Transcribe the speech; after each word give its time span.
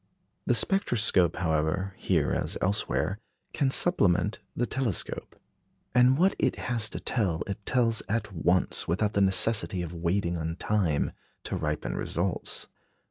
The 0.47 0.55
spectroscope, 0.55 1.35
however, 1.35 1.93
here 1.95 2.31
as 2.31 2.57
elsewhere, 2.59 3.19
can 3.53 3.69
supplement 3.69 4.39
the 4.55 4.65
telescope; 4.65 5.35
and 5.93 6.17
what 6.17 6.35
it 6.39 6.55
has 6.55 6.89
to 6.89 6.99
tell, 6.99 7.43
it 7.45 7.63
tells 7.67 8.01
at 8.09 8.33
once, 8.33 8.87
without 8.87 9.13
the 9.13 9.21
necessity 9.21 9.83
of 9.83 9.93
waiting 9.93 10.37
on 10.37 10.55
time 10.55 11.11
to 11.43 11.55
ripen 11.55 11.95
results. 11.95 12.65